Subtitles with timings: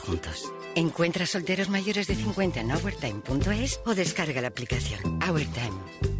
[0.00, 0.52] juntos.
[0.74, 5.00] Encuentra solteros mayores de 50 en hourtime.es o descarga la aplicación.
[5.22, 6.11] Hourtime.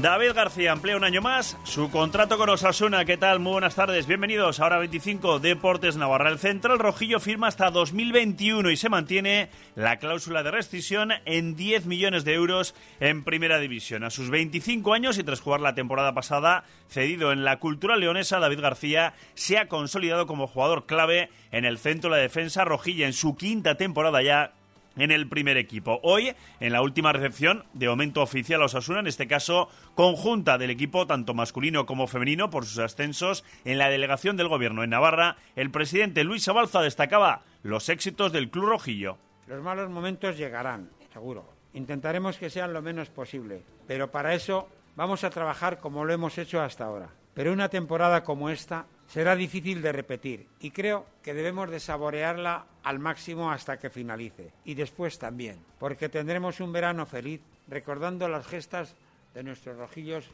[0.00, 3.04] David García emplea un año más su contrato con Osasuna.
[3.04, 3.40] ¿Qué tal?
[3.40, 4.06] Muy buenas tardes.
[4.06, 6.30] Bienvenidos a Hora 25 Deportes Navarra.
[6.30, 11.86] El Central Rojillo firma hasta 2021 y se mantiene la cláusula de rescisión en 10
[11.86, 14.04] millones de euros en Primera División.
[14.04, 18.38] A sus 25 años y tras jugar la temporada pasada cedido en la cultura leonesa,
[18.38, 23.06] David García se ha consolidado como jugador clave en el centro de la defensa rojilla
[23.06, 24.52] en su quinta temporada ya
[24.98, 26.00] en el primer equipo.
[26.02, 30.70] Hoy, en la última recepción de aumento oficial a Osasuna, en este caso conjunta del
[30.70, 35.36] equipo tanto masculino como femenino por sus ascensos en la delegación del gobierno en Navarra,
[35.56, 39.18] el presidente Luis Abalza destacaba los éxitos del Club Rojillo.
[39.46, 41.48] Los malos momentos llegarán, seguro.
[41.74, 46.36] Intentaremos que sean lo menos posible, pero para eso vamos a trabajar como lo hemos
[46.38, 47.10] hecho hasta ahora.
[47.34, 52.66] Pero una temporada como esta será difícil de repetir y creo que debemos de saborearla
[52.88, 54.50] al máximo hasta que finalice.
[54.64, 58.94] Y después también, porque tendremos un verano feliz recordando las gestas
[59.34, 60.24] de nuestros rojillos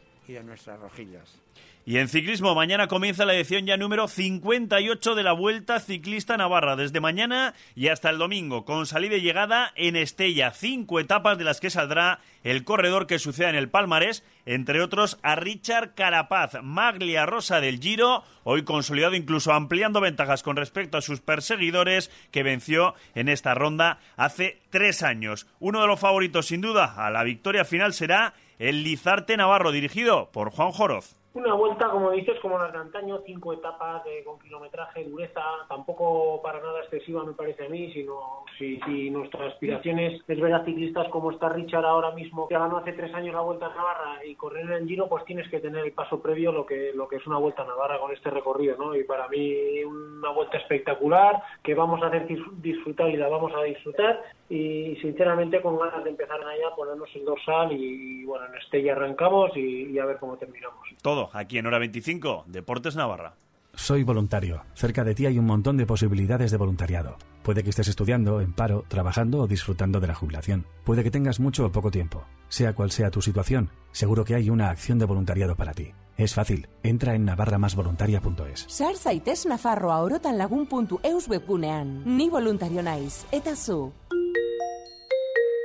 [1.86, 6.76] y en ciclismo, mañana comienza la edición ya número 58 de la Vuelta Ciclista Navarra,
[6.76, 10.50] desde mañana y hasta el domingo, con salida y llegada en Estella.
[10.52, 15.18] Cinco etapas de las que saldrá el corredor que suceda en el Palmarés, entre otros
[15.22, 21.02] a Richard Carapaz, Maglia Rosa del Giro, hoy consolidado incluso ampliando ventajas con respecto a
[21.02, 25.46] sus perseguidores, que venció en esta ronda hace tres años.
[25.60, 30.30] Uno de los favoritos, sin duda, a la victoria final será el Lizarte Navarro, dirigido
[30.32, 31.16] por Juan Joroz.
[31.34, 36.40] Una vuelta, como dices, como las de antaño, cinco etapas de, con kilometraje, dureza, tampoco
[36.40, 40.64] para nada excesiva me parece a mí, sino si, si nuestras aspiraciones es ver a
[40.64, 44.24] ciclistas como está Richard ahora mismo, que ganó hace tres años la Vuelta a Navarra
[44.24, 47.08] y correr en el Giro, pues tienes que tener el paso previo lo que, lo
[47.08, 48.94] que es una Vuelta a Navarra con este recorrido, ¿no?
[48.94, 52.28] Y para mí una vuelta espectacular, que vamos a hacer
[52.62, 57.24] disfrutar y la vamos a disfrutar y sinceramente con ganas de empezar allá, ponernos el
[57.24, 60.86] dorsal y, bueno, en este ya arrancamos y, y a ver cómo terminamos.
[61.02, 63.34] Todo aquí en Hora 25, Deportes Navarra.
[63.76, 64.62] Soy voluntario.
[64.74, 67.16] Cerca de ti hay un montón de posibilidades de voluntariado.
[67.42, 70.66] Puede que estés estudiando, en paro, trabajando o disfrutando de la jubilación.
[70.84, 72.24] Puede que tengas mucho o poco tiempo.
[72.48, 75.92] Sea cual sea tu situación, seguro que hay una acción de voluntariado para ti.
[76.16, 76.68] Es fácil.
[76.82, 78.66] Entra en navarramasvoluntaria.es.
[78.68, 82.16] Sar zaitez Nafarroa orotan lagun.eus webgunean.
[82.16, 83.26] Ni voluntario naiz.
[83.32, 83.92] Eta zu.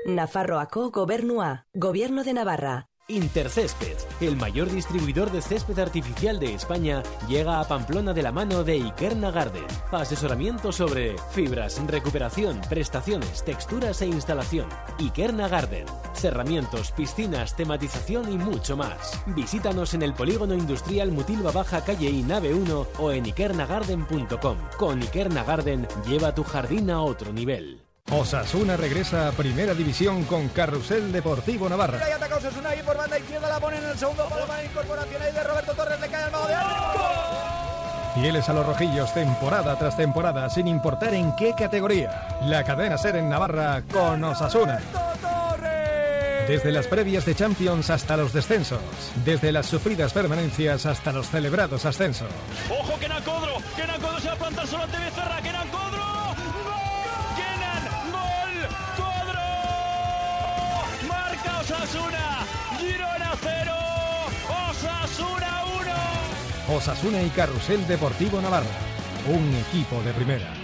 [0.08, 1.68] Nafarroako gobernua.
[1.74, 2.89] Gobierno de Navarra.
[3.10, 8.64] Intercésped, el mayor distribuidor de césped artificial de España, llega a Pamplona de la mano
[8.64, 9.66] de Ikerna Garden.
[9.92, 14.70] Asesoramiento sobre fibras, recuperación, prestaciones, texturas e instalación.
[15.00, 15.86] Ikerna Garden.
[16.14, 19.20] Cerramientos, piscinas, tematización y mucho más.
[19.26, 24.58] Visítanos en el polígono industrial Mutilva Baja Calle y Nave 1 o en ikernagarden.com.
[24.78, 27.89] Con Ikerna Garden lleva tu jardín a otro nivel.
[28.12, 32.00] Osasuna regresa a Primera División con Carrusel Deportivo Navarra.
[32.04, 35.22] Ahí ataca Osasuna y por banda izquierda la pone en el segundo palo para incorporación
[35.22, 36.56] ahí de Roberto Torres, le cae al mago de
[38.16, 42.40] Fieles a los rojillos temporada tras temporada, sin importar en qué categoría.
[42.44, 44.80] La cadena ser en Navarra con Osasuna.
[46.50, 48.80] Desde las previas de Champions hasta los descensos.
[49.24, 52.28] Desde las sufridas permanencias hasta los celebrados ascensos.
[52.68, 53.58] ¡Ojo, que Codro!
[53.76, 55.42] ¡Que Codro se va a plantar solo ante Becerra!
[55.44, 56.09] ¡Que Codro!
[61.70, 62.48] Osasuna,
[62.80, 63.72] Girona 0,
[64.72, 65.64] Osasuna
[66.68, 66.76] 1.
[66.76, 68.66] Osasuna y Carrusel Deportivo Navarra,
[69.28, 70.59] un equipo de primera.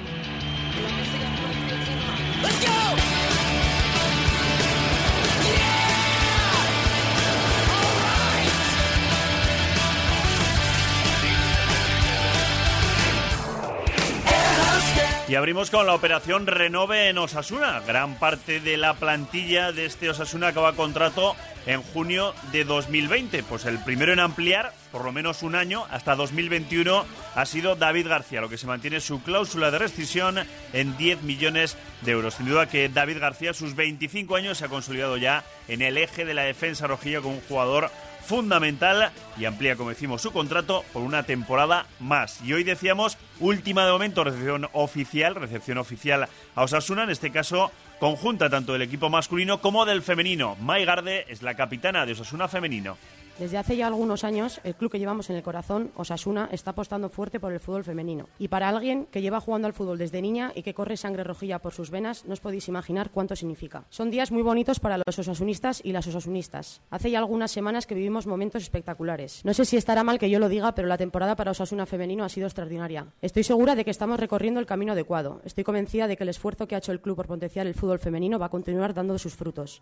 [15.27, 17.79] Y abrimos con la operación Renove en Osasuna.
[17.87, 21.35] Gran parte de la plantilla de este Osasuna acaba contrato
[21.65, 23.41] en junio de 2020.
[23.41, 28.07] Pues el primero en ampliar, por lo menos un año, hasta 2021, ha sido David
[28.07, 30.37] García, lo que se mantiene su cláusula de rescisión
[30.73, 32.35] en 10 millones de euros.
[32.35, 36.25] Sin duda que David García, sus 25 años, se ha consolidado ya en el eje
[36.25, 37.89] de la defensa rojilla como un jugador
[38.25, 42.41] fundamental y amplía, como decimos, su contrato por una temporada más.
[42.43, 47.71] Y hoy decíamos, última de momento, recepción oficial, recepción oficial a Osasuna, en este caso
[47.99, 50.55] conjunta tanto del equipo masculino como del femenino.
[50.59, 52.97] Mai Garde es la capitana de Osasuna femenino.
[53.39, 57.09] Desde hace ya algunos años, el club que llevamos en el corazón, Osasuna, está apostando
[57.09, 58.29] fuerte por el fútbol femenino.
[58.39, 61.59] Y para alguien que lleva jugando al fútbol desde niña y que corre sangre rojilla
[61.59, 63.83] por sus venas, no os podéis imaginar cuánto significa.
[63.89, 66.81] Son días muy bonitos para los osasunistas y las osasunistas.
[66.89, 69.41] Hace ya algunas semanas que vivimos momentos espectaculares.
[69.43, 72.23] No sé si estará mal que yo lo diga, pero la temporada para Osasuna femenino
[72.23, 73.07] ha sido extraordinaria.
[73.21, 75.41] Estoy segura de que estamos recorriendo el camino adecuado.
[75.43, 77.99] Estoy convencida de que el esfuerzo que ha hecho el club por potenciar el fútbol
[77.99, 79.81] femenino va a continuar dando sus frutos.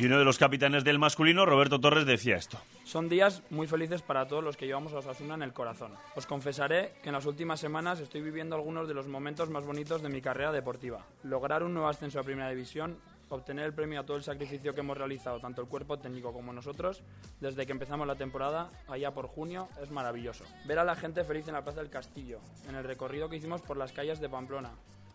[0.00, 2.58] Y uno de los capitanes del masculino, Roberto Torres, decía esto.
[2.84, 5.92] Son días muy felices para todos los que llevamos a Osasuna en el corazón.
[6.16, 10.00] Os confesaré que en las últimas semanas estoy viviendo algunos de los momentos más bonitos
[10.00, 11.04] de mi carrera deportiva.
[11.22, 12.96] Lograr un nuevo ascenso a Primera División,
[13.28, 16.54] obtener el premio a todo el sacrificio que hemos realizado, tanto el cuerpo técnico como
[16.54, 17.02] nosotros,
[17.38, 20.44] desde que empezamos la temporada, allá por junio, es maravilloso.
[20.64, 23.60] Ver a la gente feliz en la Plaza del Castillo, en el recorrido que hicimos
[23.60, 24.70] por las calles de Pamplona,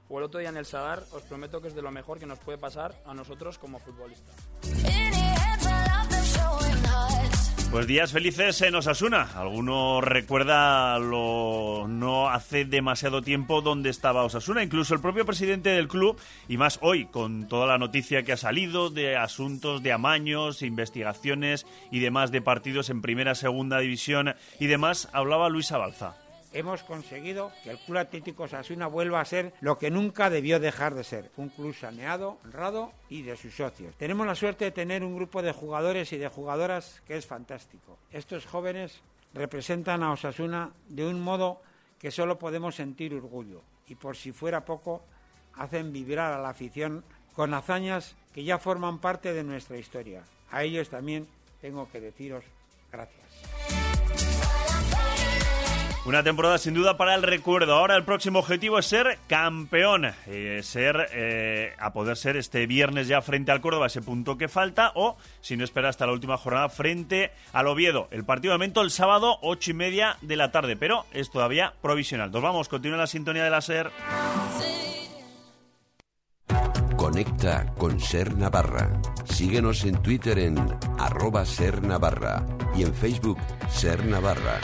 [0.10, 2.26] o el otro día en el Sadar, os prometo que es de lo mejor que
[2.26, 4.36] nos puede pasar a nosotros como futbolistas.
[7.72, 9.28] Pues días felices en Osasuna.
[9.36, 15.90] Alguno recuerda lo no hace demasiado tiempo donde estaba Osasuna, incluso el propio presidente del
[15.90, 16.18] club,
[16.48, 21.66] y más hoy, con toda la noticia que ha salido de asuntos de amaños, investigaciones
[21.92, 26.16] y demás de partidos en primera, segunda división y demás, hablaba Luis Abalza
[26.56, 30.96] hemos conseguido que el Club Atlético Osasuna vuelva a ser lo que nunca debió dejar
[30.96, 33.94] de ser, un club saneado, honrado y de sus socios.
[33.98, 37.98] Tenemos la suerte de tener un grupo de jugadores y de jugadoras que es fantástico.
[38.12, 39.02] Estos jóvenes
[39.34, 41.62] representan a Osasuna de un modo
[42.00, 45.04] que solo podemos sentir orgullo y por si fuera poco
[45.56, 47.04] hacen vibrar a la afición
[47.34, 50.24] con hazañas que ya forman parte de nuestra historia.
[50.52, 51.28] A ellos también
[51.60, 52.46] tengo que deciros
[52.92, 53.55] gracias.
[56.06, 57.74] Una temporada sin duda para el recuerdo.
[57.74, 60.06] Ahora el próximo objetivo es ser campeón.
[60.28, 64.48] Eh, ser, eh, a poder ser este viernes ya frente al Córdoba, ese punto que
[64.48, 64.92] falta.
[64.94, 68.08] O, si no espera hasta la última jornada, frente al Oviedo.
[68.12, 70.76] El partido de momento el sábado, ocho y media de la tarde.
[70.76, 72.32] Pero es todavía provisional.
[72.32, 73.90] Nos vamos, continúa la sintonía de la SER.
[76.96, 79.02] Conecta con Ser Navarra.
[79.24, 80.56] Síguenos en Twitter en
[81.00, 84.60] arroba Ser Navarra y en Facebook Ser Navarra.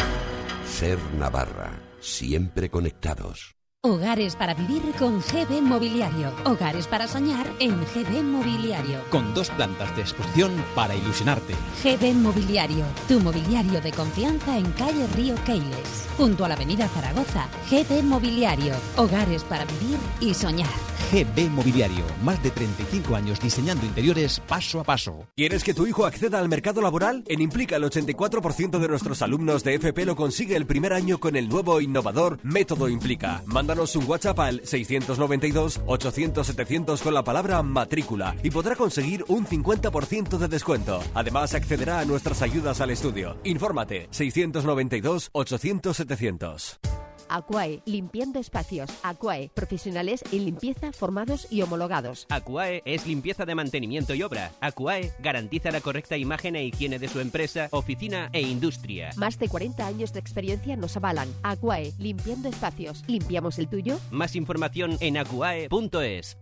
[0.82, 3.54] Ser Navarra, siempre conectados.
[3.84, 6.34] Hogares para vivir con GB Mobiliario.
[6.44, 9.00] Hogares para soñar en GB Mobiliario.
[9.12, 11.54] Con dos plantas de exposición para ilusionarte.
[11.84, 16.08] GB Mobiliario, tu mobiliario de confianza en calle Río Keiles.
[16.18, 18.74] Junto a la avenida Zaragoza, GB Mobiliario.
[18.98, 20.91] Hogares para vivir y soñar.
[21.12, 25.28] GB Mobiliario, más de 35 años diseñando interiores paso a paso.
[25.36, 27.26] ¿Quieres que tu hijo acceda al mercado laboral?
[27.28, 31.36] En Implica el 84% de nuestros alumnos de FP lo consigue el primer año con
[31.36, 33.44] el nuevo innovador Método Implica.
[33.46, 40.48] Mándanos un WhatsApp al 692-800-700 con la palabra matrícula y podrá conseguir un 50% de
[40.48, 41.04] descuento.
[41.14, 43.36] Además accederá a nuestras ayudas al estudio.
[43.44, 47.01] Infórmate 692-800-700.
[47.32, 48.92] Aquae, limpiando espacios.
[49.04, 52.28] Aquae, profesionales en limpieza formados y homologados.
[52.30, 54.52] Aquae es limpieza de mantenimiento y obra.
[54.60, 59.12] Aquae garantiza la correcta imagen e higiene de su empresa, oficina e industria.
[59.16, 61.30] Más de 40 años de experiencia nos avalan.
[61.42, 63.04] Aquae, limpiando espacios.
[63.08, 63.98] ¿Limpiamos el tuyo?
[64.12, 66.38] Más información en aquae.es.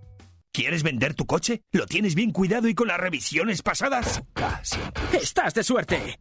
[0.52, 1.62] ¿Quieres vender tu coche?
[1.72, 4.24] ¿Lo tienes bien cuidado y con las revisiones pasadas?
[5.14, 6.20] ¡Estás de suerte!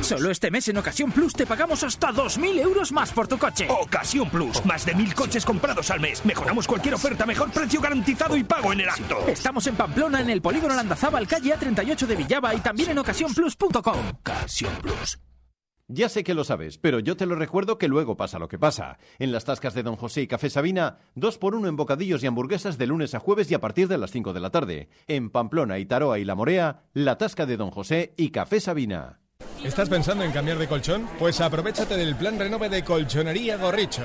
[0.00, 3.66] Solo este mes en Ocasión Plus te pagamos hasta 2.000 euros más por tu coche.
[3.70, 4.64] Ocasión Plus.
[4.66, 6.24] Más de mil coches comprados al mes.
[6.24, 9.28] Mejoramos cualquier oferta, mejor precio garantizado y pago en el acto.
[9.28, 14.08] Estamos en Pamplona, en el Polígono Landazábal, calle A38 de Villaba y también en ocasiónplus.com.
[14.20, 15.18] Ocasión Plus.
[15.88, 18.58] Ya sé que lo sabes, pero yo te lo recuerdo que luego pasa lo que
[18.58, 18.98] pasa.
[19.18, 22.26] En las tascas de Don José y Café Sabina, dos por uno en bocadillos y
[22.26, 24.88] hamburguesas de lunes a jueves y a partir de las 5 de la tarde.
[25.06, 29.20] En Pamplona, Itaroa y La Morea, la tasca de Don José y Café Sabina.
[29.64, 31.06] ¿Estás pensando en cambiar de colchón?
[31.18, 34.02] Pues aprovechate del plan renove de Colchonería Gorricho.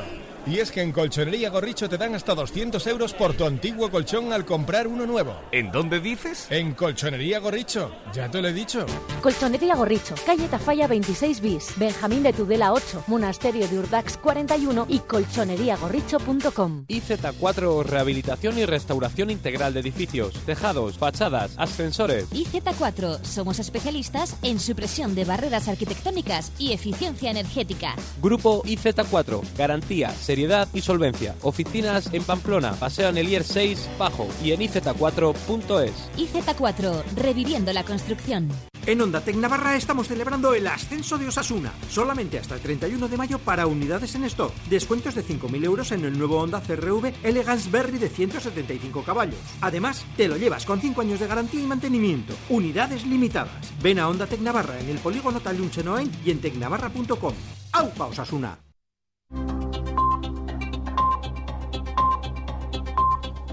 [0.50, 4.32] Y es que en Colchonería Gorricho te dan hasta 200 euros por tu antiguo colchón
[4.32, 5.36] al comprar uno nuevo.
[5.52, 6.48] ¿En dónde dices?
[6.50, 8.86] En Colchonería Gorricho, ya te lo he dicho.
[9.22, 15.00] Colchonería Gorricho, calle Tafalla 26 bis, Benjamín de Tudela 8, Monasterio de Urdax 41 y
[15.00, 16.86] colchoneriagorricho.com.
[16.88, 22.30] IZ4 Rehabilitación y Restauración Integral de Edificios, Tejados, Fachadas, Ascensores.
[22.32, 27.96] IZ4 somos especialistas en supresión de barreras arquitectónicas y eficiencia energética.
[28.22, 31.36] Grupo IZ4, garantía, seriedad y solvencia.
[31.42, 35.92] Oficinas en Pamplona, Paseo Anelier 6, Bajo y en iz4.es.
[36.16, 38.48] IZ4, reviviendo la construcción.
[38.86, 41.74] En Onda Tec Navarra estamos celebrando el ascenso de Osasuna.
[41.90, 44.54] Solamente hasta el 31 de mayo para unidades en stock.
[44.70, 49.40] Descuentos de 5.000 euros en el nuevo Honda CRV Elegance Berry de 175 caballos.
[49.62, 52.36] Además, te lo llevas con 5 años de garantía y mantenimiento.
[52.48, 53.74] Unidades limitadas.
[53.82, 57.34] Ven a Onda Tec Navarra en el polígono Talunchenoen y en tecnavarra.com.
[57.72, 58.67] ¡Aupa Osasuna!